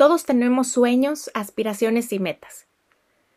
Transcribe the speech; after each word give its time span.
Todos 0.00 0.24
tenemos 0.24 0.68
sueños, 0.68 1.30
aspiraciones 1.34 2.10
y 2.14 2.18
metas. 2.18 2.64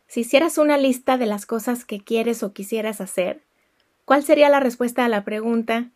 Si 0.07 0.21
hicieras 0.21 0.57
una 0.57 0.77
lista 0.77 1.17
de 1.17 1.25
las 1.25 1.45
cosas 1.45 1.83
que 1.83 1.99
quieres 1.99 2.41
o 2.41 2.53
quisieras 2.53 3.01
hacer, 3.01 3.41
¿cuál 4.05 4.23
sería 4.23 4.47
la 4.47 4.61
respuesta 4.61 5.03
a 5.03 5.09
la 5.09 5.25
pregunta 5.25 5.89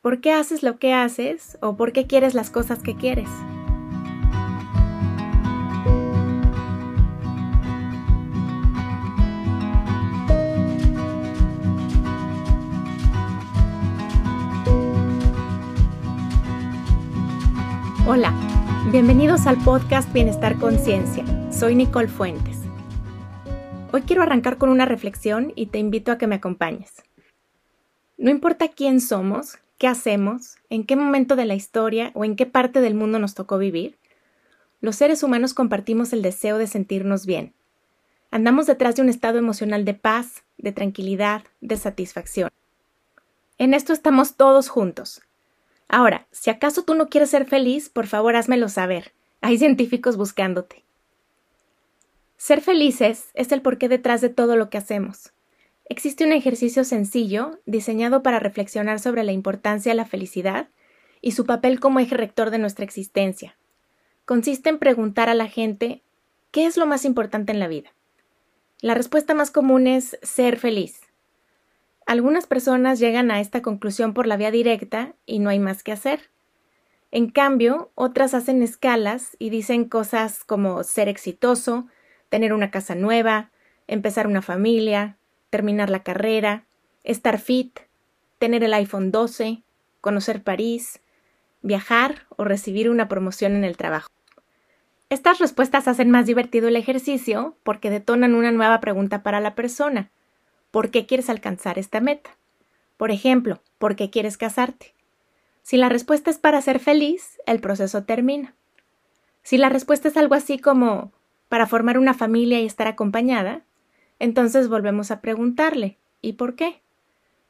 ¿por 0.00 0.20
qué 0.20 0.30
haces 0.30 0.62
lo 0.62 0.78
que 0.78 0.92
haces 0.92 1.58
o 1.62 1.76
por 1.76 1.92
qué 1.92 2.06
quieres 2.06 2.34
las 2.34 2.50
cosas 2.50 2.78
que 2.80 2.94
quieres? 2.94 3.28
Hola, 18.06 18.32
bienvenidos 18.90 19.46
al 19.46 19.58
podcast 19.64 20.10
Bienestar 20.14 20.56
Conciencia. 20.58 21.22
Soy 21.52 21.74
Nicole 21.74 22.08
Fuentes. 22.08 22.56
Hoy 23.92 24.00
quiero 24.02 24.22
arrancar 24.22 24.56
con 24.56 24.70
una 24.70 24.86
reflexión 24.86 25.52
y 25.54 25.66
te 25.66 25.78
invito 25.78 26.10
a 26.10 26.16
que 26.16 26.26
me 26.26 26.36
acompañes. 26.36 27.02
No 28.16 28.30
importa 28.30 28.68
quién 28.68 29.02
somos, 29.02 29.58
qué 29.76 29.88
hacemos, 29.88 30.56
en 30.70 30.84
qué 30.84 30.96
momento 30.96 31.36
de 31.36 31.44
la 31.44 31.54
historia 31.54 32.12
o 32.14 32.24
en 32.24 32.34
qué 32.34 32.46
parte 32.46 32.80
del 32.80 32.94
mundo 32.94 33.18
nos 33.18 33.34
tocó 33.34 33.58
vivir, 33.58 33.98
los 34.80 34.96
seres 34.96 35.22
humanos 35.22 35.52
compartimos 35.52 36.14
el 36.14 36.22
deseo 36.22 36.56
de 36.56 36.66
sentirnos 36.66 37.26
bien. 37.26 37.52
Andamos 38.30 38.66
detrás 38.66 38.96
de 38.96 39.02
un 39.02 39.10
estado 39.10 39.36
emocional 39.36 39.84
de 39.84 39.94
paz, 39.94 40.44
de 40.56 40.72
tranquilidad, 40.72 41.42
de 41.60 41.76
satisfacción. 41.76 42.48
En 43.58 43.74
esto 43.74 43.92
estamos 43.92 44.36
todos 44.36 44.70
juntos, 44.70 45.20
Ahora, 45.88 46.26
si 46.30 46.50
acaso 46.50 46.84
tú 46.84 46.94
no 46.94 47.08
quieres 47.08 47.30
ser 47.30 47.46
feliz, 47.46 47.88
por 47.88 48.06
favor 48.06 48.36
házmelo 48.36 48.68
saber. 48.68 49.12
Hay 49.40 49.58
científicos 49.58 50.16
buscándote. 50.16 50.84
Ser 52.36 52.60
felices 52.60 53.30
es 53.34 53.50
el 53.50 53.62
porqué 53.62 53.88
detrás 53.88 54.20
de 54.20 54.28
todo 54.28 54.56
lo 54.56 54.70
que 54.70 54.78
hacemos. 54.78 55.32
Existe 55.88 56.24
un 56.24 56.32
ejercicio 56.32 56.84
sencillo 56.84 57.58
diseñado 57.64 58.22
para 58.22 58.38
reflexionar 58.38 59.00
sobre 59.00 59.24
la 59.24 59.32
importancia 59.32 59.90
de 59.90 59.96
la 59.96 60.04
felicidad 60.04 60.68
y 61.22 61.32
su 61.32 61.46
papel 61.46 61.80
como 61.80 61.98
eje 61.98 62.14
rector 62.14 62.50
de 62.50 62.58
nuestra 62.58 62.84
existencia. 62.84 63.56
Consiste 64.26 64.68
en 64.68 64.78
preguntar 64.78 65.30
a 65.30 65.34
la 65.34 65.48
gente 65.48 66.02
¿qué 66.50 66.66
es 66.66 66.76
lo 66.76 66.86
más 66.86 67.06
importante 67.06 67.52
en 67.52 67.58
la 67.58 67.68
vida? 67.68 67.94
La 68.80 68.94
respuesta 68.94 69.34
más 69.34 69.50
común 69.50 69.86
es 69.86 70.18
ser 70.22 70.58
feliz. 70.58 71.00
Algunas 72.08 72.46
personas 72.46 73.00
llegan 73.00 73.30
a 73.30 73.38
esta 73.38 73.60
conclusión 73.60 74.14
por 74.14 74.26
la 74.26 74.38
vía 74.38 74.50
directa 74.50 75.12
y 75.26 75.40
no 75.40 75.50
hay 75.50 75.58
más 75.58 75.82
que 75.82 75.92
hacer. 75.92 76.30
En 77.10 77.28
cambio, 77.28 77.90
otras 77.96 78.32
hacen 78.32 78.62
escalas 78.62 79.36
y 79.38 79.50
dicen 79.50 79.84
cosas 79.84 80.42
como 80.42 80.82
ser 80.84 81.10
exitoso, 81.10 81.86
tener 82.30 82.54
una 82.54 82.70
casa 82.70 82.94
nueva, 82.94 83.50
empezar 83.86 84.26
una 84.26 84.40
familia, 84.40 85.18
terminar 85.50 85.90
la 85.90 86.02
carrera, 86.02 86.64
estar 87.04 87.38
fit, 87.38 87.78
tener 88.38 88.64
el 88.64 88.72
iPhone 88.72 89.12
12, 89.12 89.62
conocer 90.00 90.42
París, 90.42 91.02
viajar 91.60 92.26
o 92.38 92.44
recibir 92.44 92.88
una 92.88 93.06
promoción 93.06 93.54
en 93.54 93.64
el 93.64 93.76
trabajo. 93.76 94.08
Estas 95.10 95.40
respuestas 95.40 95.86
hacen 95.88 96.10
más 96.10 96.24
divertido 96.24 96.68
el 96.68 96.76
ejercicio 96.76 97.58
porque 97.64 97.90
detonan 97.90 98.34
una 98.34 98.50
nueva 98.50 98.80
pregunta 98.80 99.22
para 99.22 99.40
la 99.40 99.54
persona. 99.54 100.10
¿Por 100.70 100.90
qué 100.90 101.06
quieres 101.06 101.30
alcanzar 101.30 101.78
esta 101.78 102.00
meta? 102.00 102.36
Por 102.96 103.10
ejemplo, 103.10 103.62
¿por 103.78 103.96
qué 103.96 104.10
quieres 104.10 104.36
casarte? 104.36 104.94
Si 105.62 105.76
la 105.76 105.88
respuesta 105.88 106.30
es 106.30 106.38
para 106.38 106.60
ser 106.60 106.78
feliz, 106.78 107.38
el 107.46 107.60
proceso 107.60 108.04
termina. 108.04 108.54
Si 109.42 109.56
la 109.56 109.70
respuesta 109.70 110.08
es 110.08 110.16
algo 110.16 110.34
así 110.34 110.58
como 110.58 111.12
para 111.48 111.66
formar 111.66 111.98
una 111.98 112.12
familia 112.12 112.60
y 112.60 112.66
estar 112.66 112.86
acompañada, 112.86 113.62
entonces 114.18 114.68
volvemos 114.68 115.10
a 115.10 115.20
preguntarle 115.22 115.96
¿y 116.20 116.34
por 116.34 116.54
qué? 116.54 116.82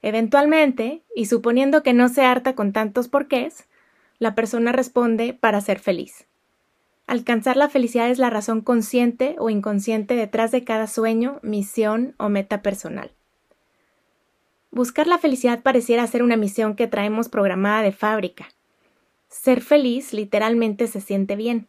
Eventualmente, 0.01 1.03
y 1.17 1.27
suponiendo 1.27 1.83
que 1.83 1.95
no 1.95 2.09
se 2.09 2.25
harta 2.25 2.55
con 2.55 2.73
tantos 2.73 3.09
porqués, 3.09 3.67
la 4.21 4.37
persona 4.37 4.71
responde 4.71 5.35
para 5.35 5.61
ser 5.61 5.81
feliz. 5.81 6.28
Alcanzar 7.09 7.57
la 7.57 7.71
felicidad 7.71 8.11
es 8.11 8.19
la 8.19 8.29
razón 8.29 8.61
consciente 8.61 9.35
o 9.39 9.49
inconsciente 9.49 10.15
detrás 10.15 10.51
de 10.51 10.63
cada 10.63 10.87
sueño, 10.87 11.41
misión 11.43 12.15
o 12.19 12.29
meta 12.29 12.61
personal. 12.61 13.13
Buscar 14.71 15.07
la 15.07 15.17
felicidad 15.17 15.63
pareciera 15.63 16.07
ser 16.07 16.23
una 16.23 16.37
misión 16.37 16.77
que 16.77 16.87
traemos 16.87 17.31
programada 17.31 17.81
de 17.81 17.93
fábrica. 17.93 18.49
Ser 19.29 19.63
feliz 19.63 20.13
literalmente 20.13 20.87
se 20.87 21.01
siente 21.01 21.35
bien. 21.35 21.67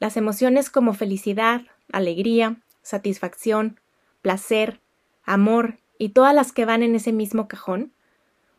Las 0.00 0.18
emociones 0.18 0.68
como 0.68 0.92
felicidad, 0.92 1.62
alegría, 1.90 2.58
satisfacción, 2.82 3.80
placer, 4.20 4.80
amor 5.24 5.78
y 5.96 6.10
todas 6.10 6.34
las 6.34 6.52
que 6.52 6.66
van 6.66 6.82
en 6.82 6.94
ese 6.94 7.12
mismo 7.12 7.48
cajón 7.48 7.90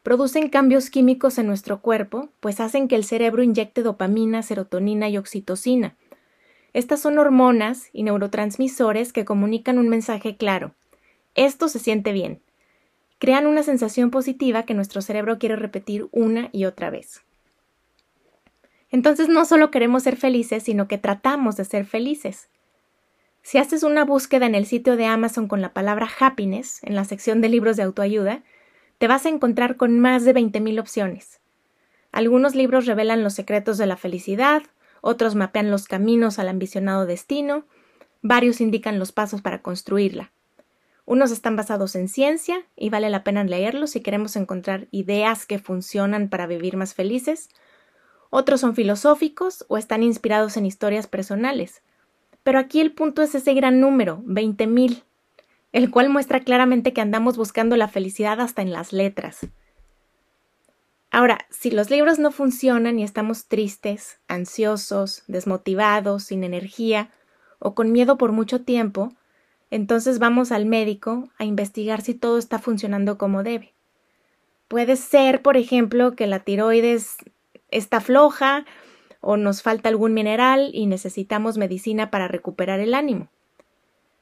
producen 0.09 0.49
cambios 0.49 0.89
químicos 0.89 1.37
en 1.37 1.45
nuestro 1.45 1.81
cuerpo, 1.81 2.29
pues 2.39 2.59
hacen 2.61 2.87
que 2.87 2.95
el 2.95 3.03
cerebro 3.03 3.43
inyecte 3.43 3.83
dopamina, 3.83 4.41
serotonina 4.41 5.07
y 5.07 5.19
oxitocina. 5.19 5.97
Estas 6.73 6.99
son 6.99 7.19
hormonas 7.19 7.91
y 7.93 8.01
neurotransmisores 8.01 9.13
que 9.13 9.23
comunican 9.23 9.77
un 9.77 9.87
mensaje 9.87 10.35
claro. 10.35 10.73
Esto 11.35 11.67
se 11.67 11.77
siente 11.77 12.11
bien. 12.11 12.41
Crean 13.19 13.45
una 13.45 13.61
sensación 13.61 14.09
positiva 14.09 14.63
que 14.63 14.73
nuestro 14.73 15.03
cerebro 15.03 15.37
quiere 15.37 15.55
repetir 15.55 16.07
una 16.11 16.49
y 16.53 16.65
otra 16.65 16.89
vez. 16.89 17.21
Entonces 18.89 19.29
no 19.29 19.45
solo 19.45 19.69
queremos 19.69 20.01
ser 20.01 20.15
felices, 20.15 20.63
sino 20.63 20.87
que 20.87 20.97
tratamos 20.97 21.55
de 21.55 21.65
ser 21.65 21.85
felices. 21.85 22.49
Si 23.43 23.59
haces 23.59 23.83
una 23.83 24.05
búsqueda 24.05 24.47
en 24.47 24.55
el 24.55 24.65
sitio 24.65 24.97
de 24.97 25.05
Amazon 25.05 25.47
con 25.47 25.61
la 25.61 25.71
palabra 25.71 26.09
happiness, 26.19 26.79
en 26.81 26.95
la 26.95 27.05
sección 27.05 27.41
de 27.41 27.49
libros 27.49 27.77
de 27.77 27.83
autoayuda, 27.83 28.41
te 28.99 29.07
vas 29.07 29.25
a 29.25 29.29
encontrar 29.29 29.77
con 29.77 29.99
más 29.99 30.25
de 30.25 30.35
20.000 30.35 30.79
opciones. 30.79 31.39
Algunos 32.11 32.53
libros 32.53 32.85
revelan 32.85 33.23
los 33.23 33.33
secretos 33.33 33.77
de 33.77 33.85
la 33.85 33.95
felicidad, 33.97 34.61
otros 35.01 35.35
mapean 35.35 35.71
los 35.71 35.87
caminos 35.87 36.37
al 36.37 36.49
ambicionado 36.49 37.05
destino, 37.05 37.65
varios 38.21 38.59
indican 38.59 38.99
los 38.99 39.13
pasos 39.13 39.41
para 39.41 39.61
construirla. 39.61 40.33
Unos 41.05 41.31
están 41.31 41.55
basados 41.55 41.95
en 41.95 42.09
ciencia 42.09 42.65
y 42.75 42.89
vale 42.89 43.09
la 43.09 43.23
pena 43.23 43.43
leerlos 43.43 43.91
si 43.91 44.01
queremos 44.01 44.35
encontrar 44.35 44.88
ideas 44.91 45.45
que 45.45 45.59
funcionan 45.59 46.27
para 46.29 46.45
vivir 46.45 46.75
más 46.75 46.93
felices. 46.93 47.49
Otros 48.29 48.59
son 48.61 48.75
filosóficos 48.75 49.65
o 49.69 49.77
están 49.77 50.03
inspirados 50.03 50.57
en 50.57 50.65
historias 50.65 51.07
personales. 51.07 51.81
Pero 52.43 52.59
aquí 52.59 52.81
el 52.81 52.91
punto 52.91 53.21
es 53.21 53.33
ese 53.33 53.53
gran 53.53 53.79
número, 53.79 54.21
20.000 54.25 55.03
el 55.72 55.91
cual 55.91 56.09
muestra 56.09 56.40
claramente 56.40 56.94
que 56.94 57.02
andamos 57.02 57.38
buscando 57.38 57.75
la 57.78 57.88
felicidad 57.88 58.40
hasta 58.41 58.62
en 58.62 58.72
las 58.72 58.94
letras. 58.94 59.47
Ahora, 61.12 61.40
si 61.50 61.72
los 61.72 61.90
libros 61.90 62.19
no 62.19 62.31
funcionan 62.31 63.00
y 63.00 63.03
estamos 63.03 63.47
tristes, 63.47 64.19
ansiosos, 64.28 65.24
desmotivados, 65.28 66.24
sin 66.24 66.44
energía 66.44 67.09
o 67.57 67.74
con 67.74 67.91
miedo 67.91 68.18
por 68.18 68.31
mucho 68.31 68.62
tiempo, 68.62 69.12
entonces 69.72 70.19
vamos 70.19 70.52
al 70.52 70.66
médico 70.66 71.30
a 71.38 71.46
investigar 71.46 72.01
si 72.01 72.13
todo 72.13 72.38
está 72.38 72.59
funcionando 72.59 73.18
como 73.18 73.44
debe. 73.44 73.74
Puede 74.68 74.96
ser, 74.96 75.41
por 75.41 75.57
ejemplo, 75.57 76.16
que 76.16 76.28
la 76.28 76.40
tiroides 76.41 77.18
está 77.69 78.01
floja 78.01 78.66
o 79.19 79.36
nos 79.36 79.63
falta 79.63 79.90
algún 79.90 80.13
mineral 80.13 80.69
y 80.74 80.86
necesitamos 80.86 81.57
medicina 81.57 82.12
para 82.12 82.28
recuperar 82.28 82.80
el 82.80 82.94
ánimo. 82.94 83.30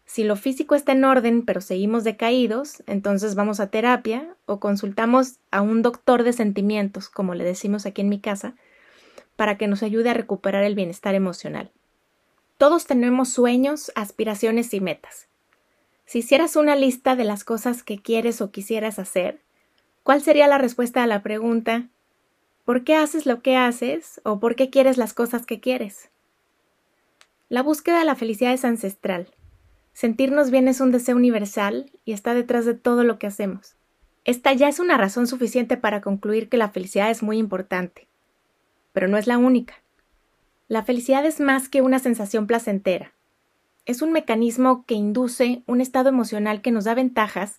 Si 0.07 0.23
lo 0.23 0.37
físico 0.37 0.73
está 0.73 0.93
en 0.93 1.03
orden 1.03 1.43
pero 1.43 1.59
seguimos 1.59 2.05
decaídos, 2.05 2.81
entonces 2.87 3.35
vamos 3.35 3.59
a 3.59 3.67
terapia 3.67 4.35
o 4.45 4.59
consultamos 4.59 5.35
a 5.51 5.61
un 5.61 5.81
doctor 5.81 6.23
de 6.23 6.31
sentimientos, 6.31 7.09
como 7.09 7.35
le 7.35 7.43
decimos 7.43 7.85
aquí 7.85 8.01
en 8.01 8.09
mi 8.09 8.21
casa, 8.21 8.55
para 9.35 9.57
que 9.57 9.67
nos 9.67 9.83
ayude 9.83 10.09
a 10.09 10.13
recuperar 10.13 10.63
el 10.63 10.75
bienestar 10.75 11.13
emocional. 11.13 11.71
Todos 12.57 12.87
tenemos 12.87 13.29
sueños, 13.29 13.91
aspiraciones 13.95 14.73
y 14.73 14.79
metas. 14.79 15.27
Si 16.05 16.19
hicieras 16.19 16.55
una 16.55 16.77
lista 16.77 17.17
de 17.17 17.25
las 17.25 17.43
cosas 17.43 17.83
que 17.83 18.01
quieres 18.01 18.39
o 18.39 18.49
quisieras 18.49 18.99
hacer, 18.99 19.41
¿cuál 20.03 20.21
sería 20.21 20.47
la 20.47 20.57
respuesta 20.57 21.03
a 21.03 21.07
la 21.07 21.21
pregunta 21.21 21.89
¿por 22.63 22.85
qué 22.85 22.95
haces 22.95 23.25
lo 23.25 23.41
que 23.41 23.57
haces 23.57 24.21
o 24.23 24.39
por 24.39 24.55
qué 24.55 24.69
quieres 24.69 24.97
las 24.97 25.13
cosas 25.13 25.45
que 25.45 25.59
quieres? 25.59 26.09
La 27.49 27.61
búsqueda 27.61 27.99
de 27.99 28.05
la 28.05 28.15
felicidad 28.15 28.53
es 28.53 28.63
ancestral 28.63 29.33
Sentirnos 29.97 30.51
bien 30.51 30.67
es 30.67 30.79
un 30.79 30.91
deseo 30.91 31.15
universal 31.15 31.89
y 32.05 32.11
está 32.11 32.35
detrás 32.35 32.65
de 32.65 32.75
todo 32.75 33.03
lo 33.03 33.17
que 33.17 33.25
hacemos. 33.25 33.77
Esta 34.25 34.53
ya 34.53 34.69
es 34.69 34.79
una 34.79 34.95
razón 34.95 35.25
suficiente 35.25 35.75
para 35.75 36.01
concluir 36.01 36.49
que 36.49 36.57
la 36.57 36.69
felicidad 36.69 37.09
es 37.09 37.23
muy 37.23 37.39
importante. 37.39 38.07
Pero 38.93 39.07
no 39.07 39.17
es 39.17 39.25
la 39.25 39.39
única. 39.39 39.81
La 40.67 40.83
felicidad 40.83 41.25
es 41.25 41.39
más 41.39 41.67
que 41.67 41.81
una 41.81 41.97
sensación 41.97 42.45
placentera. 42.45 43.11
Es 43.87 44.03
un 44.03 44.11
mecanismo 44.11 44.85
que 44.85 44.93
induce 44.93 45.63
un 45.65 45.81
estado 45.81 46.09
emocional 46.09 46.61
que 46.61 46.69
nos 46.69 46.83
da 46.83 46.93
ventajas 46.93 47.57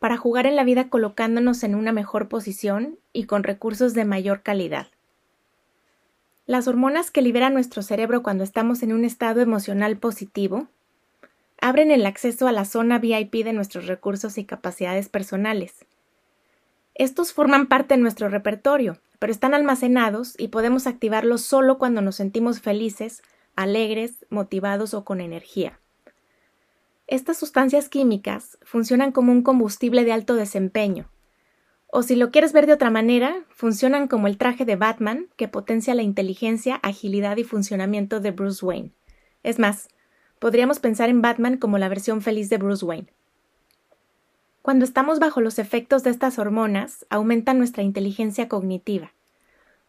para 0.00 0.16
jugar 0.16 0.46
en 0.46 0.56
la 0.56 0.64
vida 0.64 0.88
colocándonos 0.88 1.62
en 1.62 1.76
una 1.76 1.92
mejor 1.92 2.28
posición 2.28 2.98
y 3.12 3.26
con 3.26 3.44
recursos 3.44 3.94
de 3.94 4.04
mayor 4.04 4.42
calidad. 4.42 4.88
Las 6.44 6.66
hormonas 6.66 7.12
que 7.12 7.22
libera 7.22 7.50
nuestro 7.50 7.82
cerebro 7.82 8.24
cuando 8.24 8.42
estamos 8.42 8.82
en 8.82 8.92
un 8.92 9.04
estado 9.04 9.40
emocional 9.40 9.96
positivo 9.96 10.66
abren 11.62 11.92
el 11.92 12.04
acceso 12.06 12.48
a 12.48 12.52
la 12.52 12.64
zona 12.64 12.98
VIP 12.98 13.44
de 13.44 13.52
nuestros 13.52 13.86
recursos 13.86 14.36
y 14.36 14.44
capacidades 14.44 15.08
personales. 15.08 15.86
Estos 16.94 17.32
forman 17.32 17.68
parte 17.68 17.94
de 17.94 18.00
nuestro 18.00 18.28
repertorio, 18.28 18.98
pero 19.20 19.32
están 19.32 19.54
almacenados 19.54 20.34
y 20.38 20.48
podemos 20.48 20.88
activarlos 20.88 21.42
solo 21.42 21.78
cuando 21.78 22.02
nos 22.02 22.16
sentimos 22.16 22.60
felices, 22.60 23.22
alegres, 23.54 24.26
motivados 24.28 24.92
o 24.92 25.04
con 25.04 25.20
energía. 25.20 25.78
Estas 27.06 27.38
sustancias 27.38 27.88
químicas 27.88 28.58
funcionan 28.62 29.12
como 29.12 29.30
un 29.30 29.42
combustible 29.42 30.04
de 30.04 30.12
alto 30.12 30.34
desempeño. 30.34 31.08
O 31.86 32.02
si 32.02 32.16
lo 32.16 32.32
quieres 32.32 32.52
ver 32.52 32.66
de 32.66 32.72
otra 32.72 32.90
manera, 32.90 33.44
funcionan 33.50 34.08
como 34.08 34.26
el 34.26 34.36
traje 34.36 34.64
de 34.64 34.74
Batman 34.74 35.28
que 35.36 35.46
potencia 35.46 35.94
la 35.94 36.02
inteligencia, 36.02 36.74
agilidad 36.82 37.36
y 37.36 37.44
funcionamiento 37.44 38.18
de 38.18 38.32
Bruce 38.32 38.66
Wayne. 38.66 38.90
Es 39.44 39.60
más, 39.60 39.88
podríamos 40.42 40.80
pensar 40.80 41.08
en 41.08 41.22
Batman 41.22 41.56
como 41.56 41.78
la 41.78 41.88
versión 41.88 42.20
feliz 42.20 42.50
de 42.50 42.56
Bruce 42.56 42.84
Wayne. 42.84 43.06
Cuando 44.60 44.84
estamos 44.84 45.20
bajo 45.20 45.40
los 45.40 45.60
efectos 45.60 46.02
de 46.02 46.10
estas 46.10 46.36
hormonas, 46.36 47.06
aumenta 47.10 47.54
nuestra 47.54 47.84
inteligencia 47.84 48.48
cognitiva. 48.48 49.12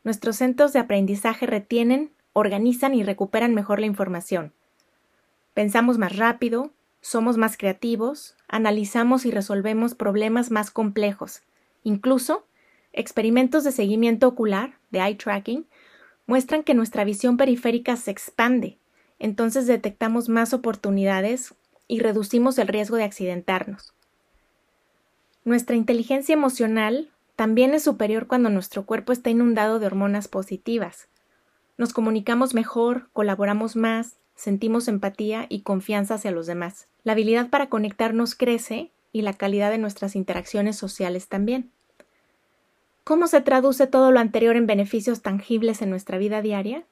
Nuestros 0.03 0.35
centros 0.35 0.71
de 0.71 0.77
aprendizaje 0.77 1.47
retienen, 1.47 2.11
organizan 2.33 2.93
y 2.93 3.01
recuperan 3.01 3.55
mejor 3.55 3.79
la 3.79 3.87
información. 3.87 4.53
Pensamos 5.55 5.97
más 5.97 6.17
rápido, 6.17 6.69
somos 7.01 7.35
más 7.35 7.57
creativos, 7.57 8.35
analizamos 8.47 9.25
y 9.25 9.31
resolvemos 9.31 9.95
problemas 9.95 10.51
más 10.51 10.69
complejos. 10.69 11.41
Incluso, 11.81 12.45
experimentos 12.91 13.63
de 13.63 13.71
seguimiento 13.71 14.27
ocular, 14.27 14.77
de 14.91 14.99
eye 14.99 15.15
tracking, 15.15 15.65
muestran 16.27 16.61
que 16.61 16.75
nuestra 16.75 17.05
visión 17.05 17.37
periférica 17.37 17.95
se 17.95 18.11
expande, 18.11 18.77
entonces 19.23 19.67
detectamos 19.67 20.27
más 20.27 20.53
oportunidades 20.53 21.55
y 21.87 21.99
reducimos 21.99 22.57
el 22.57 22.67
riesgo 22.67 22.97
de 22.97 23.05
accidentarnos. 23.05 23.93
Nuestra 25.45 25.77
inteligencia 25.77 26.33
emocional 26.33 27.09
también 27.37 27.73
es 27.73 27.83
superior 27.83 28.27
cuando 28.27 28.49
nuestro 28.49 28.85
cuerpo 28.85 29.13
está 29.13 29.29
inundado 29.29 29.79
de 29.79 29.85
hormonas 29.85 30.27
positivas. 30.27 31.07
Nos 31.77 31.93
comunicamos 31.93 32.53
mejor, 32.53 33.07
colaboramos 33.13 33.77
más, 33.77 34.17
sentimos 34.35 34.89
empatía 34.89 35.45
y 35.47 35.61
confianza 35.61 36.15
hacia 36.15 36.31
los 36.31 36.45
demás. 36.45 36.87
La 37.05 37.13
habilidad 37.13 37.49
para 37.49 37.69
conectarnos 37.69 38.35
crece 38.35 38.91
y 39.13 39.21
la 39.21 39.31
calidad 39.31 39.71
de 39.71 39.77
nuestras 39.77 40.17
interacciones 40.17 40.75
sociales 40.75 41.29
también. 41.29 41.71
¿Cómo 43.05 43.27
se 43.27 43.39
traduce 43.39 43.87
todo 43.87 44.11
lo 44.11 44.19
anterior 44.19 44.57
en 44.57 44.67
beneficios 44.67 45.21
tangibles 45.21 45.81
en 45.81 45.91
nuestra 45.91 46.17
vida 46.17 46.41
diaria? 46.41 46.83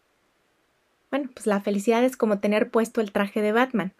Bueno, 1.11 1.29
pues 1.33 1.45
la 1.45 1.59
felicidad 1.59 2.03
es 2.03 2.17
como 2.17 2.39
tener 2.39 2.71
puesto 2.71 3.01
el 3.01 3.11
traje 3.11 3.41
de 3.41 3.51
Batman. 3.51 3.93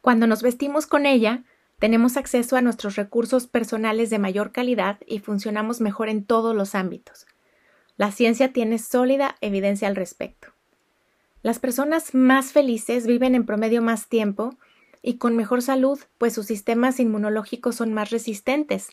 Cuando 0.00 0.26
nos 0.26 0.42
vestimos 0.42 0.86
con 0.86 1.06
ella, 1.06 1.44
tenemos 1.78 2.16
acceso 2.16 2.56
a 2.56 2.60
nuestros 2.60 2.96
recursos 2.96 3.46
personales 3.46 4.10
de 4.10 4.18
mayor 4.18 4.50
calidad 4.50 4.98
y 5.06 5.20
funcionamos 5.20 5.80
mejor 5.80 6.08
en 6.08 6.24
todos 6.24 6.54
los 6.54 6.74
ámbitos. 6.74 7.26
La 7.96 8.10
ciencia 8.10 8.52
tiene 8.52 8.78
sólida 8.78 9.36
evidencia 9.40 9.86
al 9.86 9.96
respecto. 9.96 10.48
Las 11.42 11.60
personas 11.60 12.14
más 12.14 12.52
felices 12.52 13.06
viven 13.06 13.34
en 13.34 13.46
promedio 13.46 13.80
más 13.80 14.08
tiempo 14.08 14.56
y 15.02 15.18
con 15.18 15.36
mejor 15.36 15.62
salud, 15.62 15.98
pues 16.18 16.32
sus 16.34 16.46
sistemas 16.46 16.98
inmunológicos 17.00 17.76
son 17.76 17.92
más 17.92 18.10
resistentes. 18.10 18.88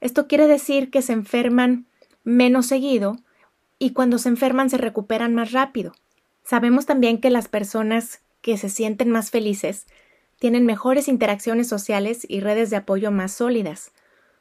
Esto 0.00 0.26
quiere 0.26 0.46
decir 0.46 0.90
que 0.90 1.02
se 1.02 1.12
enferman 1.12 1.86
menos 2.24 2.66
seguido 2.66 3.16
y 3.78 3.92
cuando 3.92 4.18
se 4.18 4.28
enferman 4.28 4.68
se 4.70 4.78
recuperan 4.78 5.34
más 5.34 5.52
rápido. 5.52 5.92
Sabemos 6.44 6.86
también 6.86 7.20
que 7.20 7.30
las 7.30 7.48
personas 7.48 8.20
que 8.40 8.56
se 8.58 8.68
sienten 8.68 9.10
más 9.10 9.30
felices 9.30 9.86
tienen 10.38 10.66
mejores 10.66 11.08
interacciones 11.08 11.68
sociales 11.68 12.26
y 12.28 12.40
redes 12.40 12.70
de 12.70 12.76
apoyo 12.76 13.10
más 13.10 13.32
sólidas. 13.32 13.92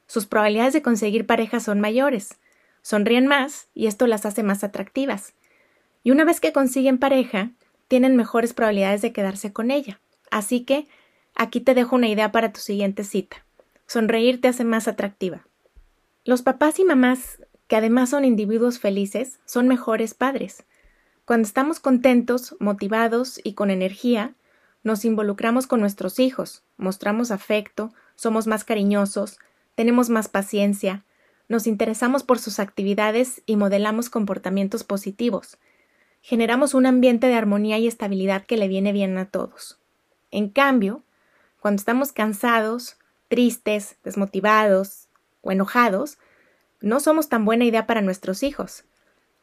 Sus 0.08 0.26
probabilidades 0.26 0.74
de 0.74 0.82
conseguir 0.82 1.26
pareja 1.26 1.60
son 1.60 1.80
mayores. 1.80 2.40
Sonríen 2.82 3.28
más 3.28 3.68
y 3.74 3.88
esto 3.88 4.08
las 4.08 4.26
hace 4.26 4.42
más 4.44 4.64
atractivas 4.64 5.34
y 6.04 6.12
una 6.12 6.24
vez 6.24 6.40
que 6.40 6.54
consiguen 6.54 6.98
pareja, 6.98 7.52
tienen 7.88 8.16
mejores 8.16 8.54
probabilidades 8.54 9.02
de 9.02 9.14
quedarse 9.14 9.54
con 9.54 9.72
ella. 9.72 10.00
Así 10.30 10.62
que 10.62 10.88
aquí 11.36 11.60
te 11.60 11.74
dejo 11.74 11.96
una 11.96 12.08
idea 12.08 12.32
para 12.32 12.52
tu 12.52 12.60
siguiente 12.60 13.04
cita. 13.04 13.46
Sonreír 13.86 14.42
te 14.42 14.48
hace 14.48 14.64
más 14.64 14.88
atractiva. 14.88 15.46
Los 16.24 16.42
papás 16.42 16.80
y 16.80 16.86
mamás, 16.86 17.42
que 17.68 17.76
además 17.76 18.10
son 18.10 18.26
individuos 18.26 18.80
felices, 18.80 19.40
son 19.46 19.68
mejores 19.68 20.14
padres. 20.14 20.64
Cuando 21.26 21.48
estamos 21.48 21.80
contentos, 21.80 22.56
motivados 22.60 23.40
y 23.44 23.54
con 23.54 23.70
energía, 23.70 24.36
nos 24.84 25.06
involucramos 25.06 25.68
con 25.68 25.80
nuestros 25.80 26.20
hijos, 26.20 26.64
mostramos 26.78 27.32
afecto, 27.32 27.94
somos 28.16 28.48
más 28.48 28.64
cariñosos, 28.64 29.40
tenemos 29.76 30.10
más 30.10 30.28
paciencia, 30.28 31.06
nos 31.48 31.68
interesamos 31.68 32.24
por 32.24 32.40
sus 32.40 32.60
actividades 32.60 33.44
y 33.46 33.56
modelamos 33.56 34.10
comportamientos 34.10 34.84
positivos, 34.84 35.58
generamos 36.22 36.74
un 36.74 36.86
ambiente 36.86 37.28
de 37.28 37.36
armonía 37.36 37.78
y 37.78 37.88
estabilidad 37.88 38.46
que 38.46 38.58
le 38.58 38.68
viene 38.68 38.92
bien 38.92 39.18
a 39.18 39.26
todos. 39.26 39.80
En 40.32 40.50
cambio, 40.50 41.04
cuando 41.60 41.80
estamos 41.80 42.12
cansados, 42.12 42.98
tristes, 43.28 43.98
desmotivados 44.04 45.08
o 45.42 45.52
enojados, 45.52 46.18
no 46.80 47.00
somos 47.00 47.30
tan 47.30 47.46
buena 47.46 47.66
idea 47.66 47.86
para 47.86 48.02
nuestros 48.02 48.44
hijos. 48.44 48.84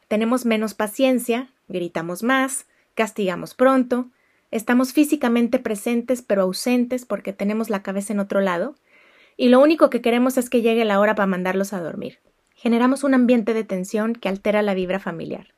Tenemos 0.09 0.43
menos 0.43 0.73
paciencia, 0.73 1.51
gritamos 1.67 2.23
más, 2.23 2.65
castigamos 2.95 3.53
pronto, 3.53 4.09
estamos 4.49 4.91
físicamente 4.91 5.59
presentes 5.59 6.23
pero 6.23 6.41
ausentes 6.41 7.05
porque 7.05 7.31
tenemos 7.31 7.69
la 7.69 7.83
cabeza 7.83 8.11
en 8.11 8.19
otro 8.19 8.41
lado, 8.41 8.75
y 9.37 9.49
lo 9.49 9.61
único 9.61 9.91
que 9.91 10.01
queremos 10.01 10.37
es 10.37 10.49
que 10.49 10.63
llegue 10.63 10.83
la 10.83 10.99
hora 10.99 11.13
para 11.13 11.27
mandarlos 11.27 11.73
a 11.73 11.79
dormir. 11.79 12.19
Generamos 12.55 13.03
un 13.03 13.13
ambiente 13.13 13.53
de 13.53 13.63
tensión 13.63 14.13
que 14.13 14.27
altera 14.27 14.63
la 14.63 14.73
vibra 14.73 14.99
familiar. 14.99 15.53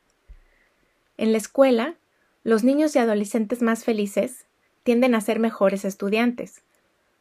En 1.17 1.31
la 1.31 1.37
escuela, 1.37 1.95
los 2.43 2.65
niños 2.65 2.93
y 2.95 2.99
adolescentes 2.99 3.61
más 3.61 3.85
felices 3.85 4.47
tienden 4.83 5.15
a 5.15 5.21
ser 5.21 5.39
mejores 5.39 5.85
estudiantes. 5.85 6.61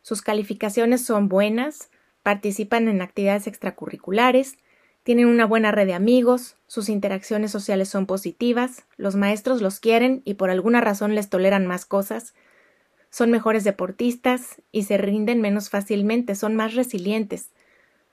Sus 0.03 0.21
calificaciones 0.21 1.05
son 1.05 1.29
buenas, 1.29 1.91
participan 2.25 2.88
en 2.88 3.03
actividades 3.03 3.47
extracurriculares, 3.47 4.59
tienen 5.02 5.26
una 5.26 5.47
buena 5.47 5.73
red 5.73 5.87
de 5.87 5.94
amigos, 5.94 6.56
sus 6.67 6.88
interacciones 6.88 7.50
sociales 7.50 7.88
son 7.88 8.06
positivas, 8.06 8.85
los 8.97 9.17
maestros 9.17 9.62
los 9.62 9.81
quieren 9.81 10.23
y 10.25 10.35
por 10.35 10.50
alguna 10.50 10.81
razón 10.81 11.14
les 11.14 11.29
toleran 11.29 11.67
más 11.67 11.87
cosas, 11.87 12.35
son 13.11 13.31
mejores 13.31 13.65
deportistas 13.65 14.63
y 14.70 14.84
se 14.84 14.96
rinden 14.98 15.41
menos 15.41 15.69
fácilmente, 15.69 16.34
son 16.34 16.55
más 16.55 16.74
resilientes. 16.74 17.51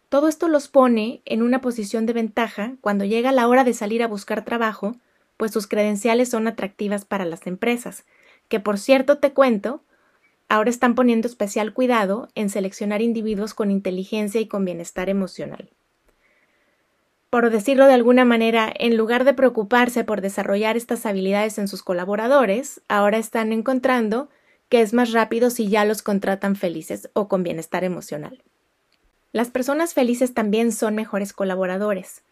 Todo 0.09 0.27
esto 0.27 0.47
los 0.47 0.69
pone 0.69 1.21
en 1.25 1.41
una 1.43 1.61
posición 1.61 2.05
de 2.05 2.13
ventaja 2.13 2.75
cuando 2.81 3.05
llega 3.05 3.31
la 3.31 3.47
hora 3.47 3.63
de 3.63 3.73
salir 3.73 4.01
a 4.01 4.07
buscar 4.07 4.45
trabajo 4.45 4.95
pues 5.37 5.51
sus 5.51 5.67
credenciales 5.67 6.29
son 6.29 6.47
atractivas 6.47 7.05
para 7.05 7.23
las 7.23 7.47
empresas, 7.47 8.05
que 8.49 8.59
por 8.59 8.77
cierto 8.79 9.19
te 9.19 9.33
cuento, 9.33 9.83
ahora 10.49 10.69
están 10.69 10.95
poniendo 10.95 11.27
especial 11.27 11.73
cuidado 11.73 12.27
en 12.35 12.49
seleccionar 12.49 13.01
individuos 13.01 13.53
con 13.53 13.71
inteligencia 13.71 14.41
y 14.41 14.47
con 14.47 14.65
bienestar 14.65 15.09
emocional. 15.09 15.69
Por 17.29 17.49
decirlo 17.49 17.87
de 17.87 17.93
alguna 17.93 18.23
manera, 18.23 18.71
en 18.73 18.95
lugar 18.95 19.25
de 19.25 19.33
preocuparse 19.33 20.03
por 20.05 20.21
desarrollar 20.21 20.77
estas 20.77 21.05
habilidades 21.05 21.57
en 21.57 21.67
sus 21.67 21.83
colaboradores, 21.83 22.81
ahora 22.87 23.17
están 23.17 23.51
encontrando 23.51 24.29
que 24.69 24.81
es 24.81 24.93
más 24.93 25.11
rápido 25.11 25.49
si 25.49 25.67
ya 25.67 25.85
los 25.85 26.01
contratan 26.01 26.55
felices 26.55 27.09
o 27.13 27.27
con 27.27 27.43
bienestar 27.43 27.83
emocional. 27.83 28.43
Las 29.33 29.49
personas 29.49 29.93
felices 29.93 30.33
también 30.33 30.71
son 30.71 30.95
mejores 30.95 31.33
colaboradores. 31.33 32.23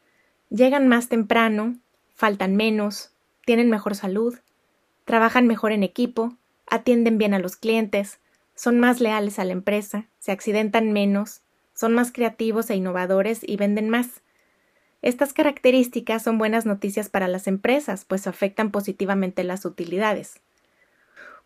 Llegan 0.49 0.87
más 0.87 1.09
temprano, 1.09 1.75
faltan 2.15 2.55
menos, 2.55 3.11
tienen 3.45 3.69
mejor 3.69 3.95
salud, 3.95 4.37
trabajan 5.03 5.45
mejor 5.45 5.71
en 5.71 5.83
equipo, 5.83 6.35
atienden 6.67 7.17
bien 7.17 7.33
a 7.33 7.39
los 7.39 7.57
clientes, 7.57 8.19
son 8.55 8.79
más 8.79 9.01
leales 9.01 9.39
a 9.39 9.45
la 9.45 9.51
empresa, 9.51 10.07
se 10.19 10.31
accidentan 10.31 10.93
menos, 10.93 11.41
son 11.73 11.93
más 11.93 12.11
creativos 12.11 12.69
e 12.69 12.75
innovadores 12.75 13.41
y 13.43 13.57
venden 13.57 13.89
más. 13.89 14.21
Estas 15.05 15.33
características 15.33 16.23
son 16.23 16.39
buenas 16.39 16.65
noticias 16.65 17.09
para 17.09 17.27
las 17.27 17.45
empresas, 17.45 18.05
pues 18.05 18.25
afectan 18.25 18.71
positivamente 18.71 19.43
las 19.43 19.63
utilidades. 19.63 20.41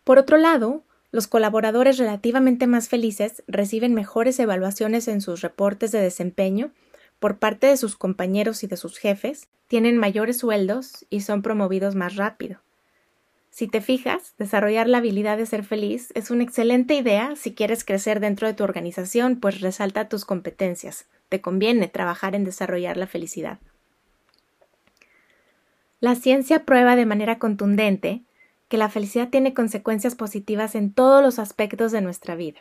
Por 0.02 0.16
otro 0.16 0.38
lado, 0.38 0.82
los 1.10 1.26
colaboradores 1.26 1.98
relativamente 1.98 2.66
más 2.66 2.88
felices 2.88 3.42
reciben 3.46 3.92
mejores 3.92 4.38
evaluaciones 4.40 5.08
en 5.08 5.20
sus 5.20 5.42
reportes 5.42 5.92
de 5.92 6.00
desempeño 6.00 6.72
por 7.18 7.36
parte 7.36 7.66
de 7.66 7.76
sus 7.76 7.96
compañeros 7.96 8.64
y 8.64 8.66
de 8.66 8.78
sus 8.78 8.96
jefes, 8.96 9.48
tienen 9.68 9.98
mayores 9.98 10.38
sueldos 10.38 11.04
y 11.10 11.20
son 11.20 11.42
promovidos 11.42 11.94
más 11.94 12.16
rápido. 12.16 12.62
Si 13.50 13.68
te 13.68 13.82
fijas, 13.82 14.32
desarrollar 14.38 14.88
la 14.88 14.98
habilidad 14.98 15.36
de 15.36 15.44
ser 15.44 15.64
feliz 15.64 16.12
es 16.14 16.30
una 16.30 16.44
excelente 16.44 16.94
idea 16.94 17.36
si 17.36 17.54
quieres 17.54 17.84
crecer 17.84 18.20
dentro 18.20 18.46
de 18.46 18.54
tu 18.54 18.64
organización, 18.64 19.38
pues 19.38 19.60
resalta 19.60 20.08
tus 20.08 20.24
competencias. 20.24 21.04
Te 21.30 21.40
conviene 21.40 21.88
trabajar 21.88 22.34
en 22.34 22.44
desarrollar 22.44 22.98
la 22.98 23.06
felicidad. 23.06 23.58
La 26.00 26.14
ciencia 26.14 26.64
prueba 26.66 26.96
de 26.96 27.06
manera 27.06 27.38
contundente 27.38 28.22
que 28.68 28.76
la 28.76 28.88
felicidad 28.88 29.30
tiene 29.30 29.54
consecuencias 29.54 30.14
positivas 30.14 30.74
en 30.74 30.92
todos 30.92 31.22
los 31.22 31.38
aspectos 31.38 31.92
de 31.92 32.02
nuestra 32.02 32.34
vida. 32.36 32.60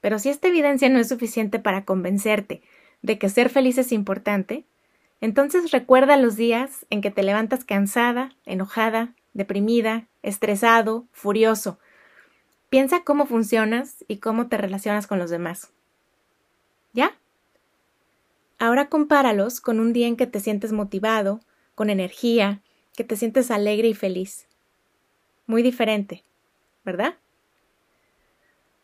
Pero 0.00 0.18
si 0.18 0.28
esta 0.30 0.48
evidencia 0.48 0.88
no 0.88 0.98
es 0.98 1.08
suficiente 1.08 1.58
para 1.58 1.84
convencerte 1.84 2.62
de 3.02 3.18
que 3.18 3.28
ser 3.28 3.50
feliz 3.50 3.78
es 3.78 3.92
importante, 3.92 4.64
entonces 5.20 5.70
recuerda 5.70 6.16
los 6.16 6.36
días 6.36 6.86
en 6.90 7.00
que 7.00 7.10
te 7.10 7.22
levantas 7.22 7.64
cansada, 7.64 8.32
enojada, 8.46 9.14
deprimida, 9.32 10.06
estresado, 10.22 11.06
furioso. 11.12 11.78
Piensa 12.68 13.02
cómo 13.02 13.26
funcionas 13.26 14.04
y 14.08 14.18
cómo 14.18 14.48
te 14.48 14.56
relacionas 14.56 15.06
con 15.06 15.18
los 15.18 15.30
demás. 15.30 15.72
¿Ya? 16.92 17.16
Ahora 18.58 18.88
compáralos 18.88 19.60
con 19.60 19.78
un 19.78 19.92
día 19.92 20.08
en 20.08 20.16
que 20.16 20.26
te 20.26 20.40
sientes 20.40 20.72
motivado, 20.72 21.40
con 21.74 21.90
energía, 21.90 22.60
que 22.96 23.04
te 23.04 23.16
sientes 23.16 23.52
alegre 23.52 23.88
y 23.88 23.94
feliz. 23.94 24.46
Muy 25.46 25.62
diferente, 25.62 26.24
¿verdad? 26.84 27.14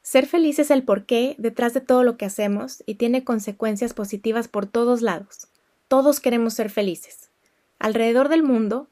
Ser 0.02 0.26
feliz 0.26 0.58
es 0.58 0.70
el 0.70 0.84
porqué 0.84 1.34
detrás 1.38 1.74
de 1.74 1.80
todo 1.80 2.04
lo 2.04 2.16
que 2.16 2.24
hacemos 2.24 2.84
y 2.86 2.94
tiene 2.94 3.24
consecuencias 3.24 3.94
positivas 3.94 4.46
por 4.46 4.66
todos 4.66 5.02
lados. 5.02 5.48
Todos 5.88 6.20
queremos 6.20 6.54
ser 6.54 6.70
felices. 6.70 7.30
Alrededor 7.78 8.28
del 8.28 8.42
mundo, 8.42 8.88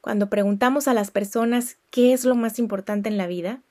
cuando 0.00 0.28
preguntamos 0.28 0.88
a 0.88 0.94
las 0.94 1.10
personas 1.10 1.78
qué 1.90 2.12
es 2.12 2.24
lo 2.24 2.34
más 2.34 2.58
importante 2.58 3.08
en 3.08 3.16
la 3.16 3.26
vida, 3.26 3.62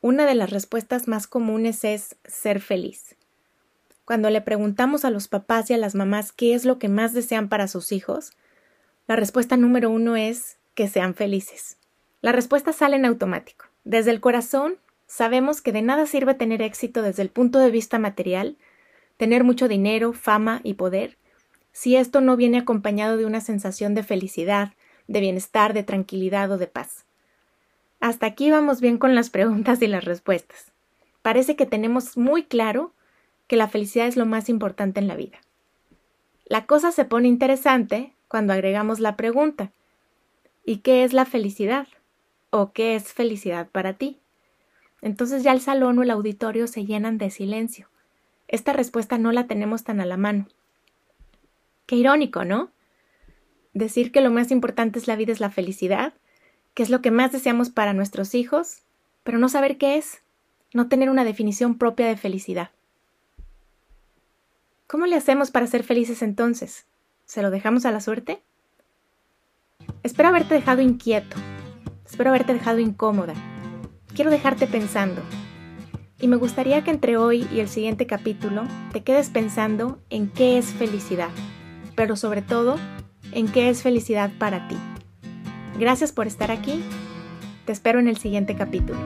una 0.00 0.24
de 0.24 0.34
las 0.34 0.50
respuestas 0.50 1.08
más 1.08 1.26
comunes 1.26 1.84
es 1.84 2.16
ser 2.24 2.60
feliz. 2.60 3.16
Cuando 4.10 4.28
le 4.28 4.40
preguntamos 4.40 5.04
a 5.04 5.10
los 5.10 5.28
papás 5.28 5.70
y 5.70 5.74
a 5.74 5.78
las 5.78 5.94
mamás 5.94 6.32
qué 6.32 6.54
es 6.54 6.64
lo 6.64 6.80
que 6.80 6.88
más 6.88 7.14
desean 7.14 7.48
para 7.48 7.68
sus 7.68 7.92
hijos, 7.92 8.32
la 9.06 9.14
respuesta 9.14 9.56
número 9.56 9.88
uno 9.88 10.16
es 10.16 10.58
que 10.74 10.88
sean 10.88 11.14
felices. 11.14 11.76
La 12.20 12.32
respuesta 12.32 12.72
sale 12.72 12.96
en 12.96 13.04
automático. 13.04 13.66
Desde 13.84 14.10
el 14.10 14.18
corazón 14.18 14.78
sabemos 15.06 15.62
que 15.62 15.70
de 15.70 15.82
nada 15.82 16.06
sirve 16.06 16.34
tener 16.34 16.60
éxito 16.60 17.02
desde 17.02 17.22
el 17.22 17.28
punto 17.28 17.60
de 17.60 17.70
vista 17.70 18.00
material, 18.00 18.56
tener 19.16 19.44
mucho 19.44 19.68
dinero, 19.68 20.12
fama 20.12 20.60
y 20.64 20.74
poder, 20.74 21.16
si 21.70 21.94
esto 21.94 22.20
no 22.20 22.36
viene 22.36 22.58
acompañado 22.58 23.16
de 23.16 23.26
una 23.26 23.40
sensación 23.40 23.94
de 23.94 24.02
felicidad, 24.02 24.72
de 25.06 25.20
bienestar, 25.20 25.72
de 25.72 25.84
tranquilidad 25.84 26.50
o 26.50 26.58
de 26.58 26.66
paz. 26.66 27.04
Hasta 28.00 28.26
aquí 28.26 28.50
vamos 28.50 28.80
bien 28.80 28.98
con 28.98 29.14
las 29.14 29.30
preguntas 29.30 29.80
y 29.82 29.86
las 29.86 30.04
respuestas. 30.04 30.72
Parece 31.22 31.54
que 31.54 31.64
tenemos 31.64 32.16
muy 32.16 32.42
claro 32.42 32.92
que 33.50 33.56
la 33.56 33.66
felicidad 33.66 34.06
es 34.06 34.16
lo 34.16 34.26
más 34.26 34.48
importante 34.48 35.00
en 35.00 35.08
la 35.08 35.16
vida. 35.16 35.40
La 36.44 36.66
cosa 36.66 36.92
se 36.92 37.04
pone 37.04 37.26
interesante 37.26 38.14
cuando 38.28 38.52
agregamos 38.52 39.00
la 39.00 39.16
pregunta 39.16 39.72
¿y 40.64 40.76
qué 40.76 41.02
es 41.02 41.12
la 41.12 41.24
felicidad? 41.24 41.88
¿O 42.50 42.70
qué 42.70 42.94
es 42.94 43.12
felicidad 43.12 43.68
para 43.68 43.94
ti? 43.94 44.20
Entonces 45.02 45.42
ya 45.42 45.50
el 45.50 45.60
salón 45.60 45.98
o 45.98 46.04
el 46.04 46.10
auditorio 46.10 46.68
se 46.68 46.86
llenan 46.86 47.18
de 47.18 47.28
silencio. 47.30 47.88
Esta 48.46 48.72
respuesta 48.72 49.18
no 49.18 49.32
la 49.32 49.48
tenemos 49.48 49.82
tan 49.82 50.00
a 50.00 50.06
la 50.06 50.16
mano. 50.16 50.46
Qué 51.86 51.96
irónico, 51.96 52.44
¿no? 52.44 52.70
Decir 53.74 54.12
que 54.12 54.20
lo 54.20 54.30
más 54.30 54.52
importante 54.52 55.00
es 55.00 55.08
la 55.08 55.16
vida 55.16 55.32
es 55.32 55.40
la 55.40 55.50
felicidad, 55.50 56.14
que 56.74 56.84
es 56.84 56.88
lo 56.88 57.02
que 57.02 57.10
más 57.10 57.32
deseamos 57.32 57.68
para 57.68 57.94
nuestros 57.94 58.36
hijos, 58.36 58.84
pero 59.24 59.38
no 59.38 59.48
saber 59.48 59.76
qué 59.76 59.96
es, 59.96 60.22
no 60.72 60.88
tener 60.88 61.10
una 61.10 61.24
definición 61.24 61.78
propia 61.78 62.06
de 62.06 62.16
felicidad. 62.16 62.70
¿Cómo 64.90 65.06
le 65.06 65.14
hacemos 65.14 65.52
para 65.52 65.68
ser 65.68 65.84
felices 65.84 66.20
entonces? 66.22 66.86
¿Se 67.24 67.42
lo 67.42 67.50
dejamos 67.50 67.86
a 67.86 67.92
la 67.92 68.00
suerte? 68.00 68.42
Espero 70.02 70.30
haberte 70.30 70.54
dejado 70.54 70.82
inquieto, 70.82 71.36
espero 72.04 72.30
haberte 72.30 72.54
dejado 72.54 72.80
incómoda. 72.80 73.34
Quiero 74.14 74.32
dejarte 74.32 74.66
pensando, 74.66 75.22
y 76.18 76.26
me 76.26 76.34
gustaría 76.34 76.82
que 76.82 76.90
entre 76.90 77.16
hoy 77.16 77.46
y 77.52 77.60
el 77.60 77.68
siguiente 77.68 78.08
capítulo 78.08 78.64
te 78.92 79.04
quedes 79.04 79.30
pensando 79.30 80.00
en 80.10 80.28
qué 80.28 80.58
es 80.58 80.72
felicidad 80.72 81.30
pero 82.00 82.16
sobre 82.16 82.40
todo 82.40 82.78
en 83.32 83.46
qué 83.46 83.68
es 83.68 83.82
felicidad 83.82 84.30
para 84.38 84.66
ti. 84.68 84.76
Gracias 85.78 86.12
por 86.12 86.26
estar 86.26 86.50
aquí. 86.50 86.82
Te 87.66 87.72
espero 87.72 88.00
en 88.00 88.08
el 88.08 88.16
siguiente 88.16 88.56
capítulo. 88.56 88.98